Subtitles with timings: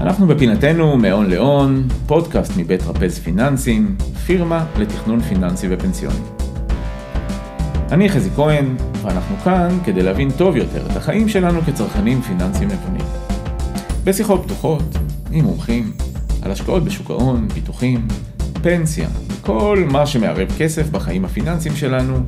[0.00, 3.96] אנחנו בפינתנו מהון להון, פודקאסט מבית רפז פיננסים,
[4.26, 6.20] פירמה לתכנון פיננסי ופנסיוני.
[7.92, 13.06] אני חזי כהן, ואנחנו כאן כדי להבין טוב יותר את החיים שלנו כצרכנים פיננסיים נבונים.
[14.04, 14.82] בשיחות פתוחות,
[15.30, 15.92] עם מומחים,
[16.42, 18.08] על השקעות בשוק ההון, ביטוחים,
[18.62, 19.08] פנסיה,
[19.42, 22.18] כל מה שמערב כסף בחיים הפיננסיים שלנו,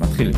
[0.00, 0.34] מתחילים.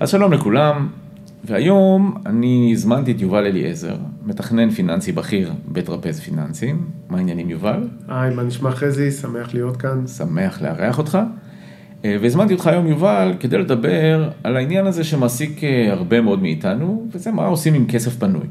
[0.00, 1.01] אז שלום לכולם,
[1.44, 6.86] והיום אני הזמנתי את יובל אליעזר, מתכנן פיננסי בכיר בטרפז פיננסים.
[7.08, 7.88] מה העניינים יובל?
[8.08, 9.10] היי, מה נשמע חזי?
[9.10, 10.06] שמח להיות כאן.
[10.06, 11.18] שמח לארח אותך.
[12.04, 17.06] אה, והזמנתי אותך היום יובל כדי לדבר על העניין הזה שמעסיק אה, הרבה מאוד מאיתנו,
[17.12, 18.46] וזה מה עושים עם כסף פנוי.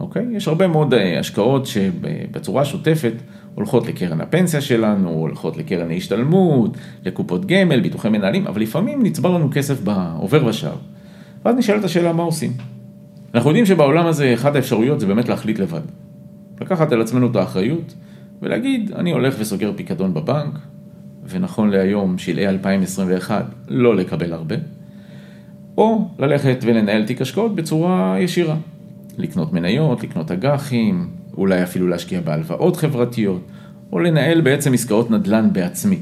[0.00, 0.26] אוקיי?
[0.32, 3.14] יש הרבה מאוד אה, השקעות שבצורה שוטפת
[3.54, 9.48] הולכות לקרן הפנסיה שלנו, הולכות לקרן ההשתלמות, לקופות גמל, ביטוחי מנהלים, אבל לפעמים נצבר לנו
[9.52, 10.76] כסף בעובר ושב.
[11.44, 12.52] ואז נשאלת השאלה מה עושים.
[13.34, 15.80] אנחנו יודעים שבעולם הזה אחת האפשרויות זה באמת להחליט לבד.
[16.60, 17.94] לקחת על עצמנו את האחריות
[18.42, 20.58] ולהגיד, אני הולך וסוגר פיקדון בבנק,
[21.28, 24.56] ונכון להיום, שלהי 2021, לא לקבל הרבה,
[25.78, 28.56] או ללכת ולנהל תיק השקעות בצורה ישירה.
[29.18, 33.40] לקנות מניות, לקנות אג"חים, אולי אפילו להשקיע בהלוואות חברתיות,
[33.92, 35.98] או לנהל בעצם עסקאות נדל"ן בעצמי.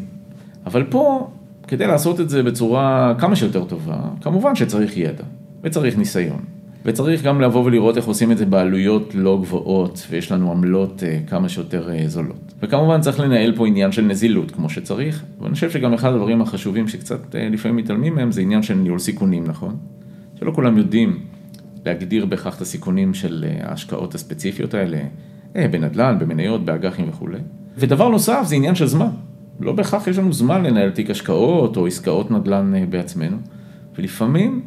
[0.66, 1.30] אבל פה,
[1.68, 5.24] כדי לעשות את זה בצורה כמה שיותר טובה, כמובן שצריך ידע,
[5.62, 6.40] וצריך ניסיון.
[6.86, 11.18] וצריך גם לבוא ולראות איך עושים את זה בעלויות לא גבוהות, ויש לנו עמלות אה,
[11.26, 12.54] כמה שיותר אה, זולות.
[12.62, 16.88] וכמובן צריך לנהל פה עניין של נזילות כמו שצריך, ואני חושב שגם אחד הדברים החשובים
[16.88, 19.76] שקצת אה, לפעמים מתעלמים מהם זה עניין של ניהול סיכונים, נכון?
[20.38, 21.18] שלא כולם יודעים
[21.86, 24.98] להגדיר בכך את הסיכונים של ההשקעות הספציפיות האלה,
[25.54, 27.38] בנדל"ן, במניות, באג"חים וכולי.
[27.76, 29.10] ודבר נוסף זה עניין של זמן.
[29.60, 33.36] לא בהכרח יש לנו זמן לנהל תיק השקעות או עסקאות נדל"ן בעצמנו,
[33.98, 34.62] ולפעמים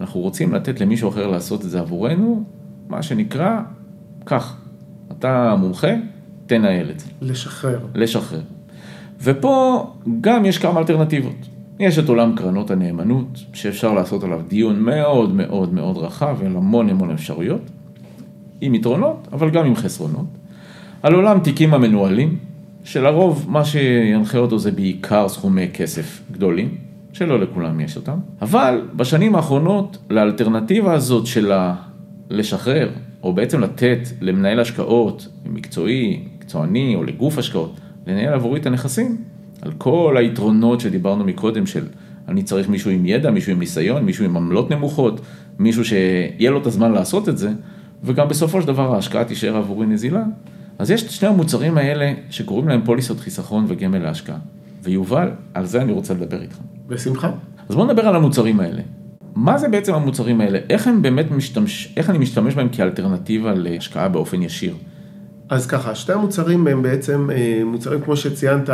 [0.00, 2.44] אנחנו רוצים לתת למישהו אחר לעשות את זה עבורנו,
[2.88, 3.60] מה שנקרא,
[4.26, 4.56] כך,
[5.18, 5.92] אתה מומחה,
[6.46, 7.06] תנהל את זה.
[7.20, 7.78] לשחרר.
[7.94, 8.40] לשחרר.
[9.22, 9.86] ופה
[10.20, 11.48] גם יש כמה אלטרנטיבות.
[11.80, 16.88] יש את עולם קרנות הנאמנות, שאפשר לעשות עליו דיון מאוד מאוד מאוד רחב, עם המון
[16.88, 17.70] המון אפשרויות,
[18.60, 20.26] עם יתרונות, אבל גם עם חסרונות.
[21.02, 22.36] על עולם תיקים המנוהלים,
[22.84, 26.76] שלרוב מה שינחה אותו זה בעיקר סכומי כסף גדולים,
[27.12, 31.52] שלא לכולם יש אותם, אבל בשנים האחרונות לאלטרנטיבה הזאת של
[32.30, 32.90] לשחרר,
[33.22, 39.16] או בעצם לתת למנהל השקעות מקצועי, מקצועני, או לגוף השקעות, לנהל עבורי את הנכסים,
[39.62, 41.84] על כל היתרונות שדיברנו מקודם של
[42.28, 45.20] אני צריך מישהו עם ידע, מישהו עם ניסיון, מישהו עם עמלות נמוכות,
[45.58, 47.50] מישהו שיהיה לו את הזמן לעשות את זה,
[48.04, 50.22] וגם בסופו של דבר ההשקעה תישאר עבורי נזילה.
[50.78, 54.38] אז יש את שני המוצרים האלה שקוראים להם פוליסות חיסכון וגמל להשקעה.
[54.82, 56.56] ויובל, על זה אני רוצה לדבר איתך.
[56.86, 57.30] בשמחה.
[57.68, 58.82] אז בוא נדבר על המוצרים האלה.
[59.34, 60.58] מה זה בעצם המוצרים האלה?
[60.70, 64.74] איך הם באמת משתמש, איך אני משתמש בהם כאלטרנטיבה להשקעה באופן ישיר?
[65.48, 68.70] אז ככה, שתי המוצרים הם בעצם אה, מוצרים כמו שציינת,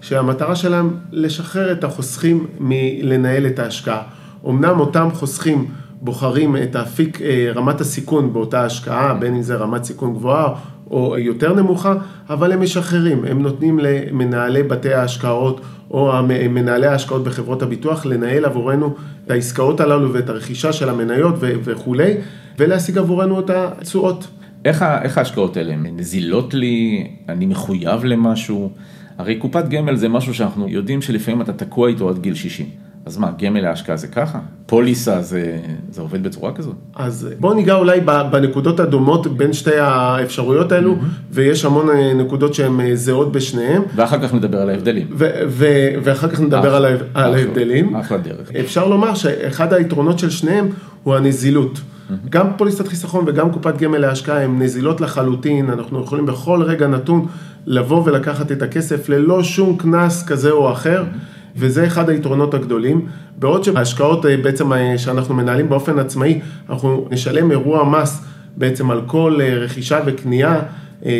[0.00, 4.02] שהמטרה שלהם לשחרר את החוסכים מלנהל את ההשקעה.
[4.48, 5.66] אמנם אותם חוסכים
[6.00, 10.54] בוחרים את אפיק אה, רמת הסיכון באותה השקעה, בין אם זה רמת סיכון גבוהה
[10.90, 11.94] או יותר נמוכה,
[12.30, 15.60] אבל הם משחררים, הם נותנים למנהלי בתי ההשקעות
[15.90, 16.12] או
[16.50, 18.94] מנהלי ההשקעות בחברות הביטוח לנהל עבורנו
[19.26, 22.14] את העסקאות הללו ואת הרכישה של המניות וכולי,
[22.58, 24.26] ולהשיג עבורנו את התשואות.
[24.64, 25.72] איך, איך ההשקעות האלה?
[25.72, 27.06] הן נזילות לי?
[27.28, 28.70] אני מחויב למשהו?
[29.18, 32.66] הרי קופת גמל זה משהו שאנחנו יודעים שלפעמים אתה תקוע איתו עד גיל 60.
[33.06, 34.38] אז מה, גמל להשקעה זה ככה?
[34.66, 35.58] פוליסה זה,
[35.90, 36.74] זה עובד בצורה כזאת?
[36.94, 41.30] אז בואו ניגע אולי בנקודות הדומות בין שתי האפשרויות האלו, mm-hmm.
[41.30, 43.82] ויש המון אה, נקודות שהן אה, זהות בשניהם.
[43.94, 45.06] ואחר כך נדבר על ההבדלים.
[46.02, 47.96] ואחר כך נדבר על, על ההבדלים.
[47.96, 48.52] אחלה דרך.
[48.60, 50.68] אפשר לומר שאחד היתרונות של שניהם
[51.02, 51.80] הוא הנזילות.
[52.30, 57.26] גם פוליסת חיסכון וגם קופת גמל להשקעה הן נזילות לחלוטין, אנחנו יכולים בכל רגע נתון
[57.66, 61.04] לבוא ולקחת את הכסף ללא שום קנס כזה או אחר.
[61.04, 61.31] Mm-hmm.
[61.56, 63.06] וזה אחד היתרונות הגדולים.
[63.38, 66.40] בעוד שההשקעות אה, בעצם אה, שאנחנו מנהלים באופן עצמאי,
[66.70, 68.24] אנחנו נשלם אירוע מס
[68.56, 70.60] בעצם על כל אה, רכישה וקנייה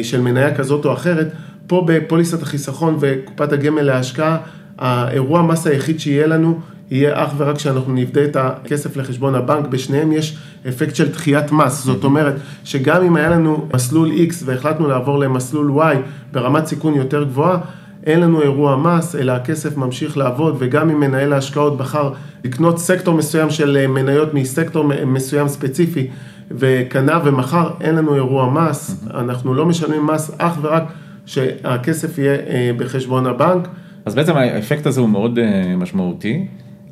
[0.02, 1.32] של מניה כזאת או אחרת,
[1.66, 4.38] פה בפוליסת החיסכון וקופת הגמל להשקעה,
[4.78, 6.60] האירוע המס היחיד שיהיה לנו
[6.90, 11.84] יהיה אך ורק כשאנחנו נבדה את הכסף לחשבון הבנק, בשניהם יש אפקט של דחיית מס,
[11.84, 12.34] זאת אומרת
[12.64, 15.96] שגם אם היה לנו מסלול X והחלטנו לעבור למסלול Y
[16.32, 17.58] ברמת סיכון יותר גבוהה,
[18.06, 22.12] אין לנו אירוע מס, אלא הכסף ממשיך לעבוד, וגם אם מנהל ההשקעות בחר
[22.44, 26.08] לקנות סקטור מסוים של אה, מניות מסקטור מסוים ספציפי,
[26.50, 30.82] וקנה ומכר, אין לנו אירוע מס, אנחנו לא משלמים מס אך ורק
[31.26, 33.68] שהכסף יהיה אה, בחשבון הבנק.
[34.04, 36.46] אז בעצם האפקט הזה הוא מאוד אה, משמעותי.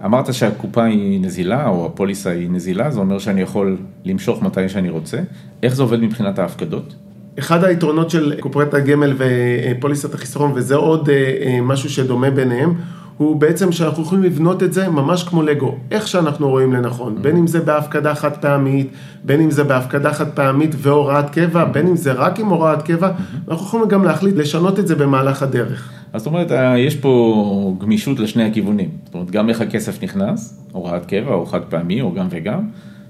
[0.05, 4.91] אמרת שהקופה היא נזילה, או הפוליסה היא נזילה, זה אומר שאני יכול למשוך מתי שאני
[4.91, 5.21] רוצה.
[5.63, 6.95] איך זה עובד מבחינת ההפקדות?
[7.41, 12.75] אחד היתרונות של קופת הגמל ופוליסת החיסרון, וזה עוד אה, אה, משהו שדומה ביניהם,
[13.17, 17.37] הוא בעצם שאנחנו יכולים לבנות את זה ממש כמו לגו, איך שאנחנו רואים לנכון, בין
[17.37, 18.91] אם זה בהפקדה חד פעמית,
[19.25, 23.11] בין אם זה בהפקדה חד פעמית והוראת קבע, בין אם זה רק עם הוראת קבע,
[23.49, 25.91] אנחנו יכולים גם להחליט לשנות את זה במהלך הדרך.
[26.13, 28.89] אז זאת אומרת, אה, יש פה גמישות לשני הכיוונים.
[29.05, 32.61] זאת אומרת, גם איך הכסף נכנס, הוראת קבע או חד פעמי או גם וגם,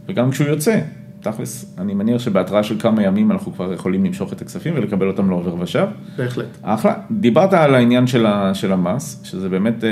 [0.08, 0.78] וגם כשהוא יוצא.
[1.20, 5.30] תכלס, אני מניח שבהתראה של כמה ימים אנחנו כבר יכולים למשוך את הכספים ולקבל אותם
[5.30, 5.86] לעובר ושב.
[6.16, 6.46] בהחלט.
[6.62, 6.94] אחלה.
[7.10, 9.90] דיברת על העניין של, ה, של המס, שזה באמת אה,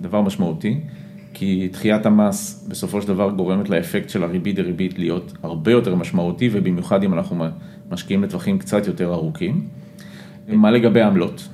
[0.00, 0.80] דבר משמעותי,
[1.34, 6.48] כי דחיית המס בסופו של דבר גורמת לאפקט של הריבית דריבית להיות הרבה יותר משמעותי,
[6.52, 7.44] ובמיוחד אם אנחנו
[7.90, 9.66] משקיעים לטווחים קצת יותר ארוכים.
[10.48, 11.48] מה לגבי העמלות?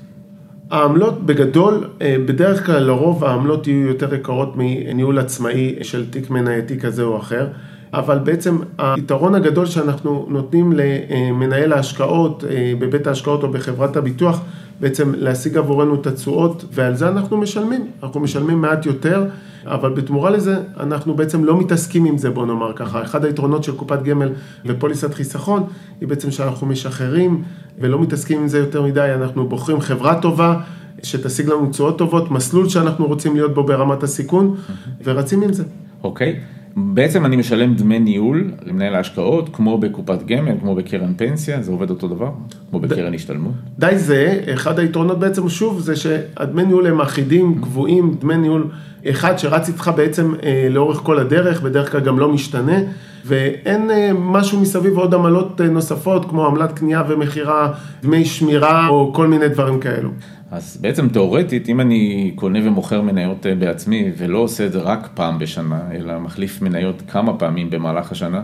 [0.71, 6.81] העמלות בגדול, אה, בדרך כלל לרוב העמלות יהיו יותר יקרות מניהול עצמאי של תיק מנייתי
[6.81, 7.49] כזה או אחר.
[7.93, 14.41] אבל בעצם היתרון הגדול שאנחנו נותנים למנהל ההשקעות אה, בבית ההשקעות או בחברת הביטוח,
[14.81, 17.87] בעצם להשיג עבורנו את התשואות, ועל זה אנחנו משלמים.
[18.03, 19.25] אנחנו משלמים מעט יותר,
[19.67, 23.03] אבל בתמורה לזה אנחנו בעצם לא מתעסקים עם זה, בוא נאמר ככה.
[23.03, 24.29] אחד היתרונות של קופת גמל
[24.67, 25.63] ופוליסת חיסכון,
[26.01, 27.43] היא בעצם שאנחנו משחררים
[27.79, 30.61] ולא מתעסקים עם זה יותר מדי, אנחנו בוחרים חברה טובה.
[31.03, 34.57] שתשיג לנו תשואות טובות, מסלול שאנחנו רוצים להיות בו ברמת הסיכון,
[35.05, 35.65] ורצים עם זה.
[36.05, 36.41] אוקיי.
[36.41, 36.60] Okay.
[36.77, 41.91] בעצם אני משלם דמי ניהול למנהל ההשקעות, כמו בקופת גמל, כמו בקרן פנסיה, זה עובד
[41.91, 42.31] אותו דבר?
[42.71, 43.53] כמו בקרן השתלמות?
[43.79, 48.71] די זה, אחד היתרונות בעצם, שוב, זה שהדמי ניהול הם אחידים, קבועים, דמי ניהול
[49.11, 52.79] אחד שרץ איתך בעצם אה, לאורך כל הדרך, בדרך כלל גם לא משתנה,
[53.25, 57.73] ואין אה, משהו מסביב עוד עמלות אה, נוספות, כמו עמלת קנייה ומכירה,
[58.03, 60.11] דמי שמירה, או כל מיני דברים כאלו.
[60.51, 65.09] אז בעצם תאורטית, אם אני קונה ומוכר מניות אה, בעצמי ולא עושה את זה רק
[65.15, 68.43] פעם בשנה, אלא מחליף מניות כמה פעמים במהלך השנה,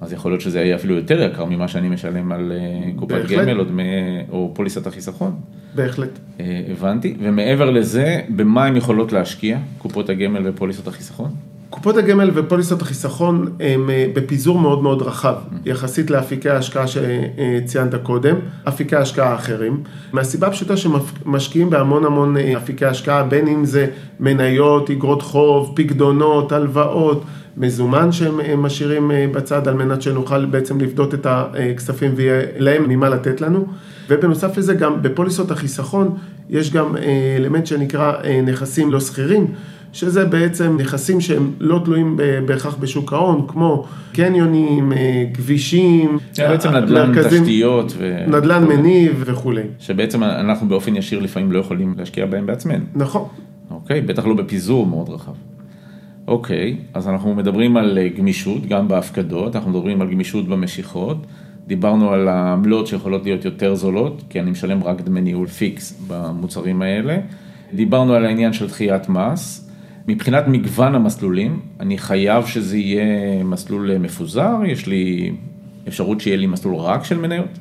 [0.00, 3.48] אז יכול להיות שזה יהיה אפילו יותר יקר ממה שאני משלם על אה, קופת בהחלט.
[3.48, 3.82] גמל או, דמי,
[4.30, 5.34] או פוליסת החיסכון.
[5.74, 6.18] בהחלט.
[6.40, 11.30] אה, הבנתי, ומעבר לזה, במה הן יכולות להשקיע, קופות הגמל ופוליסת החיסכון?
[11.76, 15.34] קופות הגמל ופוליסות החיסכון הם אה, בפיזור מאוד מאוד רחב,
[15.64, 18.36] יחסית לאפיקי ההשקעה שציינת קודם,
[18.68, 19.82] אפיקי ההשקעה האחרים,
[20.12, 23.86] מהסיבה הפשוטה שמשקיעים בהמון המון אה, אפיקי השקעה, בין אם זה
[24.20, 27.24] מניות, אגרות חוב, פקדונות, הלוואות,
[27.56, 33.08] מזומן שהם אה, משאירים בצד על מנת שנוכל בעצם לפדות את הכספים ויהיה להם ממה
[33.08, 33.66] לתת לנו.
[34.08, 36.16] ובנוסף לזה גם בפוליסות החיסכון
[36.50, 36.96] יש גם
[37.36, 38.12] אלמנט שנקרא
[38.46, 39.46] נכסים לא שכירים.
[39.92, 47.12] שזה בעצם נכסים שהם לא תלויים בהכרח בשוק ההון, כמו קניונים, אה, כבישים, בעצם נדל"ן
[47.12, 47.92] מרכזים, תשתיות.
[47.98, 48.24] ו...
[48.28, 49.62] נדל"ן מניב וכולי.
[49.78, 52.84] שבעצם אנחנו באופן ישיר לפעמים לא יכולים להשקיע בהם בעצמנו.
[52.94, 53.28] נכון.
[53.70, 55.32] אוקיי, בטח לא בפיזור מאוד רחב.
[56.28, 61.16] אוקיי, אז אנחנו מדברים על אה, גמישות, גם בהפקדות, אנחנו מדברים על גמישות במשיכות.
[61.66, 66.82] דיברנו על העמלות שיכולות להיות יותר זולות, כי אני משלם רק דמי ניהול פיקס במוצרים
[66.82, 67.18] האלה.
[67.74, 69.65] דיברנו על העניין של דחיית מס,
[70.08, 75.32] מבחינת מגוון המסלולים, אני חייב שזה יהיה מסלול מפוזר, יש לי
[75.88, 77.58] אפשרות שיהיה לי מסלול רק של מניות?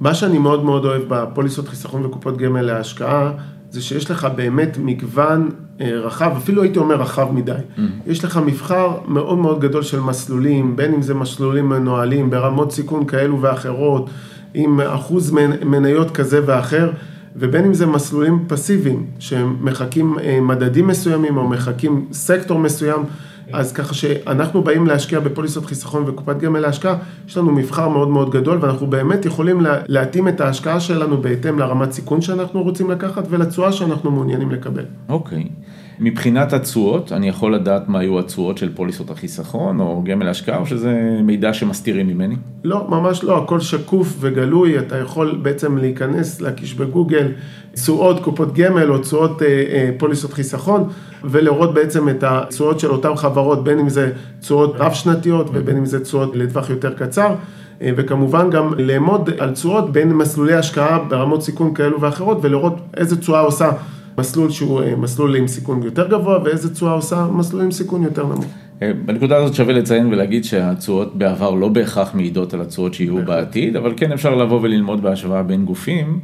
[0.00, 3.32] מה שאני מאוד מאוד אוהב בפוליסות חיסכון וקופות גמל להשקעה,
[3.70, 5.50] זה שיש לך באמת מגוון
[5.80, 7.52] אה, רחב, אפילו הייתי אומר רחב מדי.
[7.52, 7.80] Mm-hmm.
[8.06, 13.06] יש לך מבחר מאוד מאוד גדול של מסלולים, בין אם זה מסלולים מנוהלים ברמות סיכון
[13.06, 14.10] כאלו ואחרות,
[14.54, 15.30] עם אחוז
[15.64, 16.90] מניות כזה ואחר.
[17.36, 23.04] ובין אם זה מסלולים פסיביים, שמחקים אה, מדדים מסוימים או מחקים סקטור מסוים,
[23.52, 26.96] אז ככה שאנחנו באים להשקיע בפוליסות חיסכון וקופת גמל להשקעה,
[27.28, 31.92] יש לנו מבחר מאוד מאוד גדול ואנחנו באמת יכולים להתאים את ההשקעה שלנו בהתאם לרמת
[31.92, 34.84] סיכון שאנחנו רוצים לקחת ולתשואה שאנחנו מעוניינים לקבל.
[35.08, 35.42] אוקיי.
[35.42, 35.63] Okay.
[35.98, 40.66] מבחינת התשואות, אני יכול לדעת מה היו התשואות של פוליסות החיסכון או גמל השקעה, או
[40.66, 42.34] שזה מידע שמסתירים ממני?
[42.64, 47.32] לא, ממש לא, הכל שקוף וגלוי, אתה יכול בעצם להיכנס, להקיש בגוגל
[47.74, 50.88] תשואות קופות גמל או תשואות אה, אה, פוליסות חיסכון,
[51.24, 56.04] ולראות בעצם את התשואות של אותן חברות, בין אם זה תשואות רב-שנתיות ובין אם זה
[56.04, 57.34] תשואות לטווח יותר קצר.
[57.82, 63.20] אה, וכמובן גם לאמוד על תשואות בין מסלולי השקעה ברמות סיכון כאלו ואחרות ולראות איזה
[63.20, 63.70] תשואה עושה
[64.18, 68.26] מסלול שהוא אה, מסלול עם סיכון יותר גבוה, ואיזה תשואה עושה מסלול עם סיכון יותר
[68.26, 68.46] נמוך.
[68.82, 73.76] אה, בנקודה הזאת שווה לציין ולהגיד שהתשואות בעבר לא בהכרח מעידות על התשואות שיהיו בעתיד,
[73.76, 76.20] אבל כן אפשר לבוא וללמוד בהשוואה בין גופים,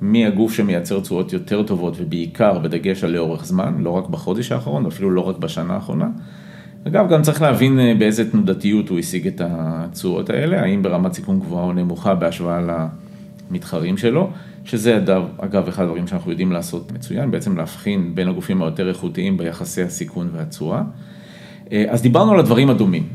[0.00, 4.86] מי הגוף שמייצר תשואות יותר טובות, ובעיקר בדגש על לאורך זמן, לא רק בחודש האחרון,
[4.86, 6.08] אפילו לא רק בשנה האחרונה.
[6.88, 11.40] אגב, גם צריך להבין אה, באיזה תנודתיות הוא השיג את התשואות האלה, האם ברמת סיכון
[11.40, 12.60] גבוהה או נמוכה בהשוואה
[13.52, 14.30] למתחרים שלו.
[14.64, 14.98] שזה
[15.38, 20.28] אגב, אחד הדברים שאנחנו יודעים לעשות מצוין, בעצם להבחין בין הגופים היותר איכותיים ביחסי הסיכון
[20.32, 20.82] והתשואה.
[21.72, 23.08] אה, אז דיברנו על הדברים הדומים,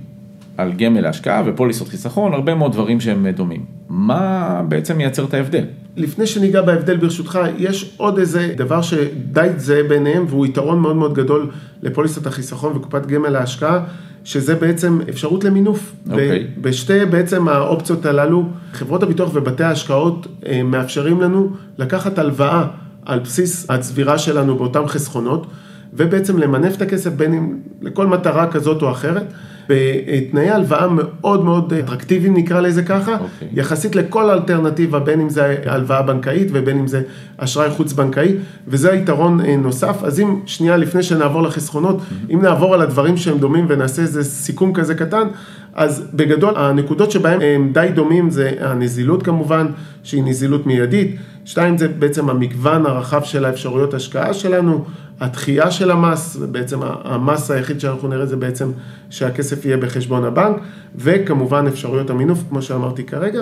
[0.57, 3.65] על גמל להשקעה ופוליסות חיסכון, הרבה מאוד דברים שהם דומים.
[3.89, 5.65] מה בעצם מייצר את ההבדל?
[5.95, 11.13] לפני שניגע בהבדל ברשותך, יש עוד איזה דבר שדי זהה ביניהם והוא יתרון מאוד מאוד
[11.13, 11.51] גדול
[11.81, 13.83] לפוליסת החיסכון וקופת גמל להשקעה,
[14.27, 15.93] שזה בעצם אפשרות למינוף.
[16.07, 16.11] Okay.
[16.11, 16.47] אוקיי.
[16.61, 22.67] בשתי בעצם האופציות הללו, חברות הביטוח ובתי ההשקעות אה, מאפשרים לנו לקחת הלוואה
[23.05, 25.47] על בסיס הצבירה שלנו באותם חסכונות,
[25.93, 29.23] ובעצם למנף את הכסף בין אם לכל מטרה כזאת או אחרת.
[29.69, 33.19] בתנאי הלוואה מאוד מאוד אטרקטיביים נקרא לזה ככה, okay.
[33.19, 33.47] אוקיי.
[33.53, 37.01] יחסית לכל אלטרנטיבה, בין אם זה הלוואה בנקאית ובין אם זה
[37.37, 38.35] אשראי חוץ בנקאי,
[38.67, 40.03] וזה היתרון אה, נוסף.
[40.03, 42.33] אז אם שנייה לפני שנעבור לחסכונות, mm-hmm.
[42.33, 45.27] אם נעבור על הדברים שהם דומים ונעשה איזה סיכום כזה קטן,
[45.73, 49.67] אז בגדול הנקודות שבהם הם די דומים זה הנזילות כמובן,
[50.03, 54.85] שהיא נזילות מיידית, שתיים זה בעצם המגוון הרחב של האפשרויות השקעה שלנו,
[55.19, 58.71] הדחייה של המס, בעצם המס היחיד שאנחנו נראה זה בעצם
[59.09, 60.57] שהכסף יהיה בחשבון הבנק,
[60.95, 63.41] וכמובן אפשרויות המינוף, כמו שאמרתי כרגע,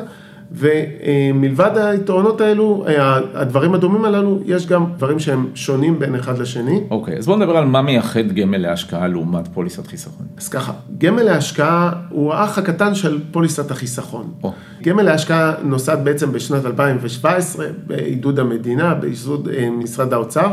[0.52, 2.86] ומלבד היתרונות האלו,
[3.34, 6.80] הדברים הדומים הללו, יש גם דברים שהם שונים בין אחד לשני.
[6.90, 10.26] אוקיי, okay, אז בואו נדבר על מה מייחד גמל להשקעה לעומת פוליסת חיסכון.
[10.38, 14.32] אז ככה, גמל להשקעה הוא האח הקטן של פוליסת החיסכון.
[14.44, 14.48] Oh.
[14.84, 20.52] גמל להשקעה נוסד בעצם בשנת 2017 בעידוד המדינה, בעידוד אה, משרד האוצר.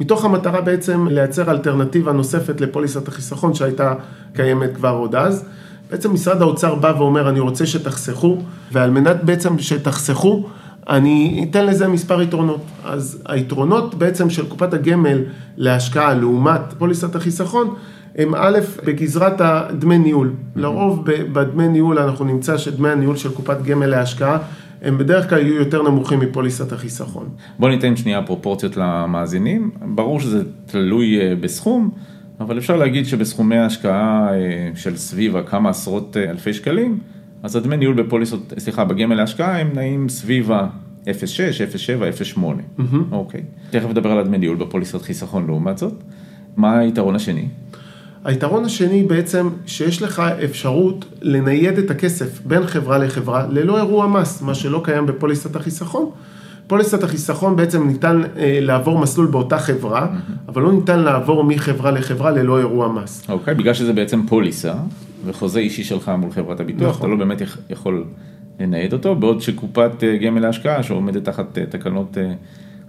[0.00, 3.94] מתוך המטרה בעצם לייצר אלטרנטיבה נוספת לפוליסת החיסכון שהייתה
[4.34, 5.44] קיימת כבר עוד אז.
[5.90, 8.38] בעצם משרד האוצר בא ואומר, אני רוצה שתחסכו,
[8.72, 10.48] ועל מנת בעצם שתחסכו,
[10.88, 12.60] אני אתן לזה מספר יתרונות.
[12.84, 15.18] אז היתרונות בעצם של קופת הגמל
[15.56, 17.74] להשקעה לעומת פוליסת החיסכון,
[18.18, 20.28] הם א', בגזרת הדמי ניהול.
[20.28, 20.60] Mm-hmm.
[20.60, 24.38] לרוב בדמי ניהול אנחנו נמצא שדמי הניהול של קופת גמל להשקעה
[24.82, 27.28] הם בדרך כלל יהיו יותר נמוכים מפוליסת החיסכון.
[27.58, 31.90] בוא ניתן שנייה פרופורציות למאזינים, ברור שזה תלוי אה, בסכום,
[32.40, 36.98] אבל אפשר להגיד שבסכומי ההשקעה אה, של סביב כמה עשרות אה, אלפי שקלים,
[37.42, 41.08] אז הדמי ניהול בפוליסות, סליחה, בגמל להשקעה הם נעים סביב ה-0.6,
[42.34, 42.82] 0.7, 0.8.
[43.12, 43.42] אוקיי.
[43.70, 45.94] תכף נדבר על הדמי ניהול בפוליסות חיסכון לעומת זאת.
[46.56, 47.48] מה היתרון השני?
[48.24, 54.42] היתרון השני בעצם שיש לך אפשרות לנייד את הכסף בין חברה לחברה ללא אירוע מס,
[54.42, 56.10] מה שלא קיים בפוליסת החיסכון.
[56.66, 60.48] פוליסת החיסכון בעצם ניתן אה, לעבור מסלול באותה חברה, mm-hmm.
[60.48, 63.26] אבל לא ניתן לעבור מחברה לחברה ללא אירוע מס.
[63.28, 64.74] אוקיי, okay, בגלל שזה בעצם פוליסה
[65.26, 67.00] וחוזה אישי שלך מול חברת הביטוח, נכון.
[67.00, 68.04] אתה לא באמת יכול
[68.60, 72.32] לנייד אותו, בעוד שקופת אה, גמל להשקעה שעומדת תחת אה, תקנות אה,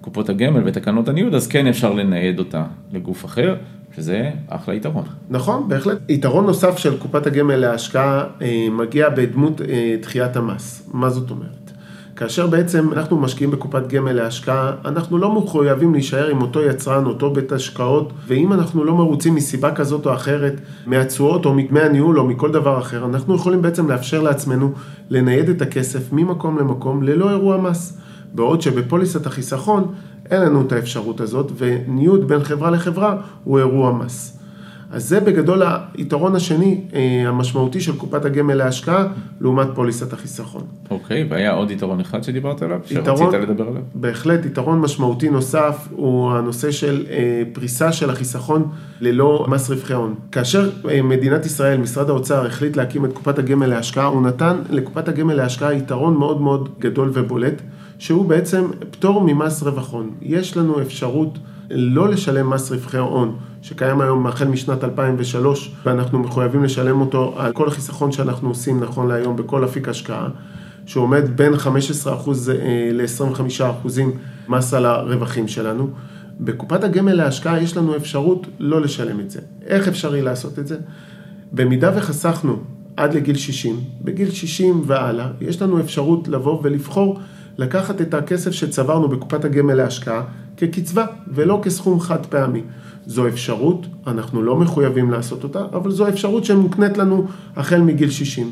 [0.02, 2.64] קופות הגמל ותקנות הניוד, אז כן אפשר לנייד אותה
[2.94, 3.56] לגוף אחר.
[3.96, 5.04] שזה אחלה יתרון.
[5.30, 5.98] נכון, בהחלט.
[6.10, 10.90] יתרון נוסף של קופת הגמל להשקעה אה, מגיע בדמות אה, דחיית המס.
[10.94, 11.64] מה זאת אומרת?
[12.16, 17.34] כאשר בעצם אנחנו משקיעים בקופת גמל להשקעה, אנחנו לא מחויבים להישאר עם אותו יצרן, אותו
[17.34, 20.54] בית השקעות, ואם אנחנו לא מרוצים מסיבה כזאת או אחרת,
[20.86, 24.72] מהתשואות או מדמי הניהול או מכל דבר אחר, אנחנו יכולים בעצם לאפשר לעצמנו
[25.10, 27.98] לנייד את הכסף ממקום למקום ללא אירוע מס.
[28.36, 29.94] בעוד שבפוליסת החיסכון
[30.32, 34.43] אין לנו את האפשרות הזאת, וניוד בין חברה לחברה הוא אירוע מס.
[34.94, 35.62] אז זה בגדול
[35.98, 39.08] היתרון השני אה, המשמעותי של קופת הגמל להשקעה
[39.42, 40.64] לעומת פוליסת החיסכון.
[40.90, 43.82] אוקיי, והיה עוד יתרון אחד שדיברת עליו, יתרון, שרצית לדבר עליו?
[43.96, 48.70] בהחלט, יתרון משמעותי נוסף הוא הנושא של אה, פריסה של החיסכון
[49.02, 50.16] ללא מס רווחי הון.
[50.32, 55.08] כאשר אה, מדינת ישראל, משרד האוצר, החליט להקים את קופת הגמל להשקעה, הוא נתן לקופת
[55.08, 57.62] הגמל להשקעה יתרון מאוד מאוד גדול ובולט.
[58.00, 60.10] שהוא בעצם פטור ממס רווח הון.
[60.22, 61.38] יש לנו אפשרות
[61.70, 67.54] לא לשלם מס רווחי הון, שקיים היום החל משנת 2003, ואנחנו מחויבים לשלם אותו על
[67.54, 70.30] כל החיסכון שאנחנו עושים נכון להיום בכל אפיק השקעה,
[70.86, 71.58] שעומד בין 15%
[72.08, 73.88] אה, ל-25%
[74.48, 75.90] מס על הרווחים שלנו.
[76.40, 79.40] בקופת הגמל להשקעה יש לנו אפשרות לא לשלם את זה.
[79.66, 80.78] איך אפשרי לעשות את זה?
[81.52, 82.60] במידה וחסכנו
[82.98, 87.20] עד לגיל 60, בגיל 60 והלאה, יש לנו אפשרות לבוא ולבחור
[87.58, 90.24] לקחת את הכסף שצברנו בקופת הגמל להשקעה
[90.58, 92.62] כקצבה ולא כסכום חד פעמי.
[93.06, 98.52] זו אפשרות, אנחנו לא מחויבים לעשות אותה, אבל זו אפשרות שמוקנית לנו החל מגיל 60.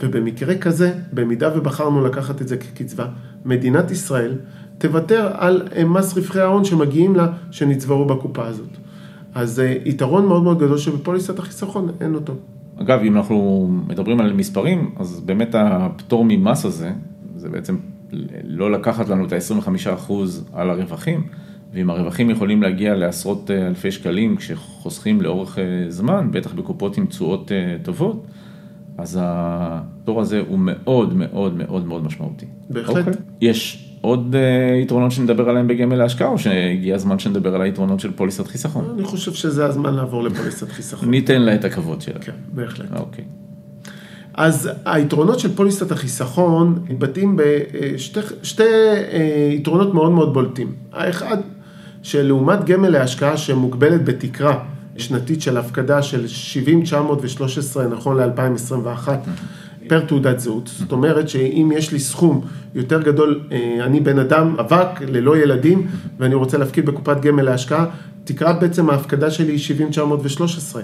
[0.00, 3.06] ובמקרה כזה, במידה ובחרנו לקחת את זה כקצבה,
[3.44, 4.34] מדינת ישראל
[4.78, 8.68] תוותר על אה, מס רווחי ההון שמגיעים לה, שנצברו בקופה הזאת.
[9.34, 12.34] אז אה, יתרון מאוד מאוד גדול שבפוליסת החיסכון אין אותו.
[12.76, 16.90] אגב, אם אנחנו מדברים על מספרים, אז באמת הפטור ממס הזה,
[17.36, 17.76] זה בעצם
[18.44, 20.12] לא לקחת לנו את ה-25%
[20.52, 21.26] על הרווחים,
[21.76, 27.06] ואם הרווחים יכולים להגיע לעשרות אה, אלפי שקלים כשחוסכים לאורך אה, זמן, בטח בקופות עם
[27.06, 28.26] תשואות אה, טובות,
[28.98, 32.46] אז התור הזה הוא מאוד מאוד מאוד מאוד משמעותי.
[32.70, 32.96] בהחלט.
[32.96, 32.98] Okay.
[32.98, 33.22] אוקיי?
[33.40, 34.34] יש עוד
[34.82, 38.84] יתרונות שנדבר עליהם בגמל להשקעה, או שהגיע הזמן שנדבר על היתרונות של פוליסת חיסכון?
[38.94, 41.10] אני חושב שזה הזמן לעבור לפוליסת חיסכון.
[41.10, 42.18] ניתן לה את הכבוד שלה.
[42.20, 42.92] כן, בהחלט.
[42.96, 43.24] אוקיי.
[44.36, 50.72] אז היתרונות של פוליסת החיסכון מתבטאים בשתי שתי אה, יתרונות מאוד מאוד בולטים.
[50.92, 51.36] האחד,
[52.02, 54.58] שלעומת גמל להשקעה שמוגבלת בתקרה
[54.96, 59.08] שנתית של הפקדה של 70,913 נכון ל-2021
[59.88, 62.40] פר תעודת זהות, זאת אומרת שאם יש לי סכום
[62.74, 65.86] יותר גדול, אה, אני בן אדם רווק ללא ילדים
[66.18, 67.86] ואני רוצה להפקיד בקופת גמל להשקעה,
[68.26, 70.82] תקרת בעצם ההפקדה שלי היא 70,913.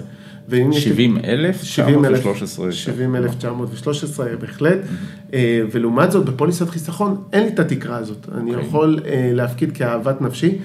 [0.49, 1.63] ואם יש לי- 70 אלף?
[1.63, 4.77] 70,913, 70,913 בהחלט,
[5.33, 8.67] אה, ולעומת זאת בפוליסת חיסכון אין לי את התקרה הזאת, אני אוקיי.
[8.67, 10.57] יכול אה, להפקיד כאהבת נפשי,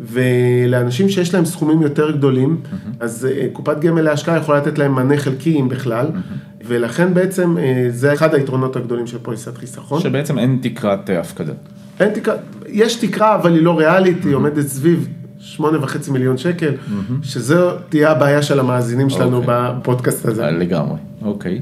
[0.00, 2.60] ולאנשים שיש להם סכומים יותר גדולים,
[3.00, 6.06] אז אה, קופת גמל להשקעה יכולה לתת להם מענה חלקי אם בכלל,
[6.64, 7.56] ולכן בעצם
[7.90, 10.00] זה אחד היתרונות הגדולים של פוליסת חיסכון.
[10.00, 11.52] שבעצם אין תקרת הפקדה.
[12.00, 12.34] אין תקרה,
[12.68, 15.08] יש תקרה אבל היא לא ריאלית, היא עומדת סביב
[15.40, 16.72] שמונה וחצי מיליון שקל,
[17.22, 19.54] שזו תהיה הבעיה של המאזינים שלנו אוקיי.
[19.80, 20.44] בפודקאסט הזה.
[20.50, 21.60] לגמרי, אוקיי.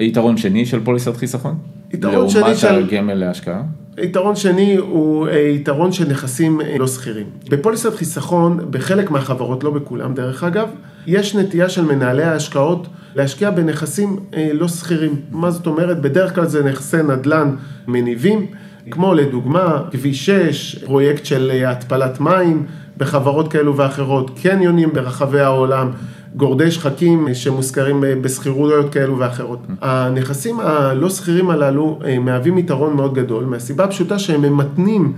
[0.00, 1.58] יתרון שני של פוליסת חיסכון?
[1.92, 3.62] יתרון שני של- לעומת הגמל להשקעה?
[3.98, 7.26] יתרון שני הוא אה, יתרון של נכסים אה, לא שכירים.
[7.50, 10.68] בפוליסת חיסכון, בחלק מהחברות, לא בכולם דרך אגב,
[11.06, 15.16] יש נטייה של מנהלי ההשקעות להשקיע בנכסים אה, לא שכירים.
[15.30, 16.00] מה זאת אומרת?
[16.00, 17.54] בדרך כלל זה נכסי נדל"ן
[17.88, 18.46] מניבים,
[18.90, 22.66] כמו לדוגמה כביש 6, פרויקט של התפלת מים
[22.98, 25.90] בחברות כאלו ואחרות, קניונים ברחבי העולם.
[26.36, 29.58] גורדי שחקים שמושכרים אה, בשכירויות כאלו ואחרות.
[29.80, 35.12] הנכסים הלא שכירים הללו אה, מהווים יתרון מאוד גדול, מהסיבה הפשוטה שהם ממתנים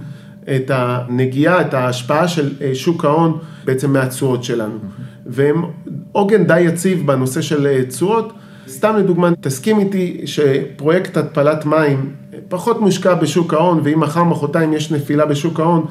[0.56, 4.78] את הנגיעה, את ההשפעה של אה, שוק ההון בעצם מהתשואות שלנו.
[5.26, 5.64] והם
[6.12, 8.32] עוגן די יציב בנושא של אה, תשואות.
[8.68, 14.72] סתם לדוגמה, תסכים איתי שפרויקט התפלת מים אה, פחות מושקע בשוק ההון, ואם מחר מחרתיים
[14.72, 15.86] יש נפילה בשוק ההון,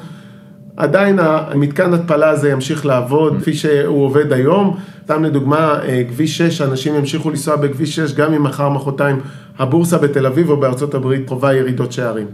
[0.80, 4.76] עדיין המתקן התפלה הזה ימשיך לעבוד כפי שהוא עובד היום.
[5.04, 9.20] סתם לדוגמה, אה, כביש 6, אנשים ימשיכו לנסוע בכביש 6 גם אם מחר מחרתיים
[9.58, 12.26] הבורסה בתל אביב או בארצות הברית חווה ירידות שערים.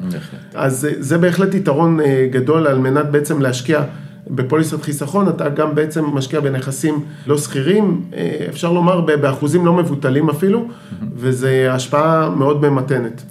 [0.55, 3.83] אז אה, זה בהחלט יתרון אה, גדול על מנת בעצם להשקיע
[4.31, 8.01] בפוליסת חיסכון, אתה גם בעצם משקיע בנכסים לא שכירים,
[8.49, 10.69] אפשר לומר באחוזים לא מבוטלים אפילו,
[11.17, 13.23] וזה השפעה מאוד ממתנת.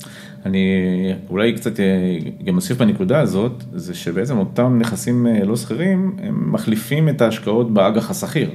[0.45, 6.15] אני אולי קצת אה, גם אוסיף בנקודה הזאת, זה שבעצם אותם נכסים אה, לא שכירים,
[6.23, 8.49] הם מחליפים את ההשקעות באג"ח השכיר.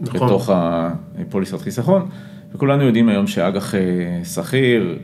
[0.00, 0.28] נכון.
[0.28, 2.06] בתוך הפוליסת חיסכון,
[2.54, 3.80] וכולנו יודעים היום שאג"ח אה,
[4.24, 4.98] שכיר,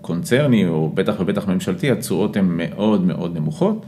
[0.00, 3.86] קונצרני או בטח ובטח ממשלתי, התשואות הן מאוד מאוד נמוכות,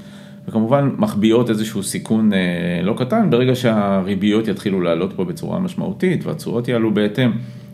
[0.48, 2.38] וכמובן מחביאות איזשהו סיכון אה,
[2.82, 7.32] לא קטן, ברגע שהריביות יתחילו לעלות פה בצורה משמעותית והתשואות יעלו בהתאם,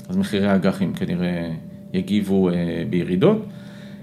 [0.08, 1.50] אז מחירי האג"חים כנראה
[1.92, 2.54] יגיבו אה,
[2.90, 3.46] בירידות.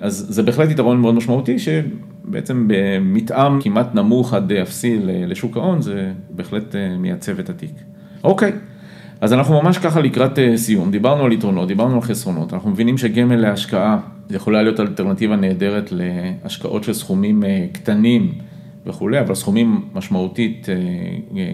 [0.01, 6.11] אז זה בהחלט יתרון מאוד משמעותי, שבעצם במתאם כמעט נמוך עד אפסי לשוק ההון, זה
[6.29, 7.71] בהחלט אה, מייצב את התיק.
[8.23, 8.51] אוקיי,
[9.21, 12.97] אז אנחנו ממש ככה לקראת אה, סיום, דיברנו על יתרונות, דיברנו על חסרונות, אנחנו מבינים
[12.97, 18.33] שגמל להשקעה יכולה להיות אלטרנטיבה נהדרת להשקעות של סכומים אה, קטנים
[18.85, 20.67] וכולי, אבל סכומים משמעותית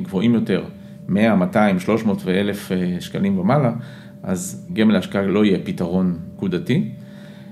[0.03, 0.63] גבוהים יותר,
[1.07, 3.71] 100, 200, 300 ו-1,000 שקלים ומעלה,
[4.23, 6.89] אז גמל להשקעה לא יהיה פתרון נקודתי.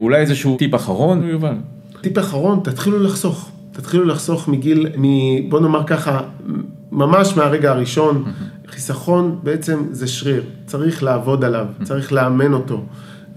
[0.03, 1.55] אולי איזשהו טיפ אחרון, יובל?
[2.01, 3.51] טיפ אחרון, תתחילו לחסוך.
[3.71, 5.05] תתחילו לחסוך מגיל, מ,
[5.49, 6.21] בוא נאמר ככה,
[6.91, 8.23] ממש מהרגע הראשון,
[8.67, 12.83] חיסכון בעצם זה שריר, צריך לעבוד עליו, צריך לאמן אותו.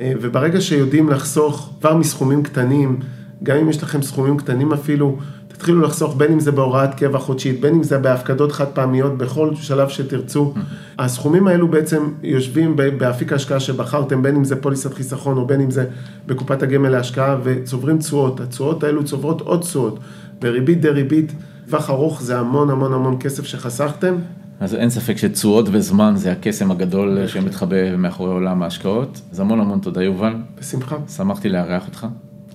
[0.01, 2.99] אה, וברגע שיודעים לחסוך כבר מסכומים קטנים,
[3.43, 5.19] גם אם יש לכם סכומים קטנים אפילו,
[5.57, 9.55] תתחילו לחסוך בין אם זה בהוראת קבע חודשית, בין אם זה בהפקדות חד פעמיות, בכל
[9.55, 10.55] שלב שתרצו.
[10.99, 15.71] הסכומים האלו בעצם יושבים באפיק ההשקעה שבחרתם, בין אם זה פוליסת חיסכון או בין אם
[15.71, 15.87] זה
[16.27, 18.41] בקופת הגמל להשקעה, וצוברים תשואות.
[18.41, 19.99] התשואות האלו צוברות עוד תשואות,
[20.41, 21.33] בריבית דה ריבית,
[21.67, 24.15] טווח ארוך זה המון המון המון כסף שחסכתם.
[24.61, 29.21] אז אין ספק שתשואות וזמן זה הקסם הגדול שמתחבא מאחורי עולם ההשקעות.
[29.33, 30.97] אז המון המון תודה יובל, בשמחה.
[31.17, 32.07] שמחתי לארח אותך.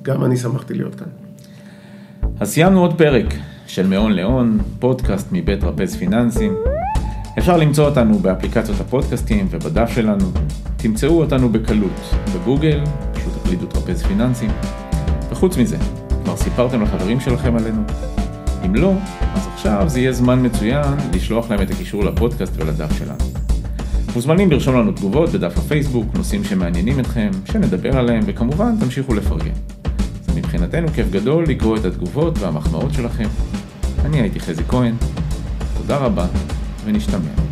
[0.02, 1.08] גם אני שמחתי להיות כאן.
[2.40, 3.34] אז סיימנו עוד פרק
[3.68, 6.56] של מהון להון, פודקאסט מבית רפז פיננסים.
[7.38, 10.32] אפשר למצוא אותנו באפליקציות הפודקאסטים ובדף שלנו.
[10.78, 14.50] תמצאו אותנו בקלות בגוגל, פשוט תקלידו טרפז פיננסים.
[15.32, 15.78] וחוץ מזה,
[16.24, 17.82] כבר סיפרתם לחברים שלכם עלינו?
[18.66, 18.94] אם לא,
[19.36, 23.26] אז עכשיו זה יהיה זמן מצוין לשלוח להם את הקישור לפודקאסט ולדף שלנו.
[24.16, 29.71] מוזמנים לרשום לנו תגובות בדף הפייסבוק, נושאים שמעניינים אתכם, שנדבר עליהם, וכמובן תמשיכו לפרגן.
[30.62, 33.28] מבחינתנו כיף גדול לקרוא את התגובות והמחמאות שלכם.
[34.06, 34.96] אני הייתי חזי כהן,
[35.78, 36.26] תודה רבה
[36.86, 37.51] ונשתמע.